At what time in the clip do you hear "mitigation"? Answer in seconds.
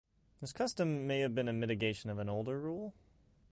1.53-2.09